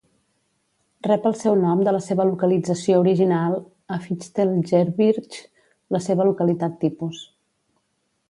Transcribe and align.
Rep 1.07 1.25
el 1.29 1.35
seu 1.41 1.57
nom 1.65 1.83
de 1.87 1.91
la 1.95 1.99
seva 2.05 2.25
localització 2.29 3.03
original 3.03 3.57
a 3.95 3.99
Fichtelgebirge, 4.07 5.45
la 5.97 6.01
seva 6.07 6.27
localitat 6.31 6.81
tipus. 6.87 7.21